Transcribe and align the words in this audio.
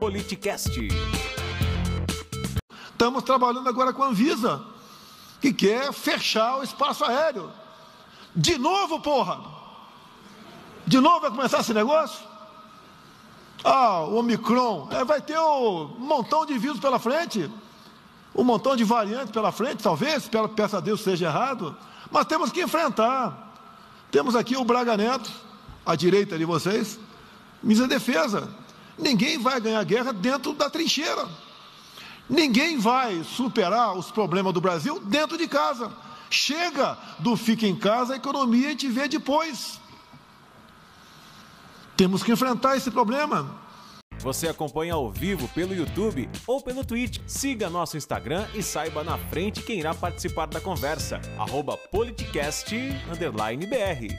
Politicast. 0.00 0.88
Estamos 2.90 3.22
trabalhando 3.22 3.68
agora 3.68 3.92
com 3.92 4.02
a 4.02 4.06
Anvisa, 4.06 4.64
que 5.42 5.52
quer 5.52 5.92
fechar 5.92 6.56
o 6.56 6.62
espaço 6.62 7.04
aéreo. 7.04 7.50
De 8.34 8.56
novo, 8.56 9.00
porra! 9.00 9.38
De 10.86 10.98
novo 10.98 11.20
vai 11.20 11.30
começar 11.30 11.60
esse 11.60 11.74
negócio? 11.74 12.26
Ah, 13.62 14.00
o 14.00 14.16
Omicron. 14.16 14.88
É, 14.90 15.04
vai 15.04 15.20
ter 15.20 15.38
um 15.38 15.88
montão 15.98 16.46
de 16.46 16.56
vírus 16.56 16.80
pela 16.80 16.98
frente. 16.98 17.50
Um 18.34 18.42
montão 18.42 18.74
de 18.74 18.84
variantes 18.84 19.30
pela 19.30 19.52
frente, 19.52 19.82
talvez, 19.82 20.30
peça 20.56 20.78
a 20.78 20.80
Deus 20.80 21.02
seja 21.02 21.26
errado. 21.26 21.76
Mas 22.10 22.24
temos 22.24 22.50
que 22.50 22.62
enfrentar. 22.62 23.54
Temos 24.10 24.34
aqui 24.34 24.56
o 24.56 24.64
Braga 24.64 24.96
Neto, 24.96 25.30
à 25.84 25.94
direita 25.94 26.38
de 26.38 26.44
vocês, 26.46 26.98
misa 27.62 27.86
defesa. 27.86 28.59
Ninguém 29.00 29.38
vai 29.38 29.60
ganhar 29.60 29.82
guerra 29.84 30.12
dentro 30.12 30.52
da 30.52 30.68
trincheira. 30.68 31.28
Ninguém 32.28 32.78
vai 32.78 33.24
superar 33.24 33.96
os 33.96 34.10
problemas 34.10 34.52
do 34.52 34.60
Brasil 34.60 35.00
dentro 35.00 35.36
de 35.36 35.48
casa. 35.48 35.90
Chega 36.30 36.96
do 37.18 37.36
fica 37.36 37.66
em 37.66 37.74
casa, 37.74 38.12
a 38.12 38.16
economia 38.16 38.68
a 38.68 38.70
gente 38.70 38.88
vê 38.88 39.08
depois. 39.08 39.80
Temos 41.96 42.22
que 42.22 42.30
enfrentar 42.30 42.76
esse 42.76 42.90
problema. 42.90 43.58
Você 44.20 44.48
acompanha 44.48 44.94
ao 44.94 45.10
vivo 45.10 45.48
pelo 45.48 45.74
YouTube 45.74 46.28
ou 46.46 46.62
pelo 46.62 46.84
Twitch. 46.84 47.18
Siga 47.26 47.70
nosso 47.70 47.96
Instagram 47.96 48.46
e 48.54 48.62
saiba 48.62 49.02
na 49.02 49.16
frente 49.16 49.62
quem 49.62 49.78
irá 49.78 49.94
participar 49.94 50.46
da 50.46 50.60
conversa. 50.60 51.20
Arroba 51.38 51.76
politicast_br 51.76 54.06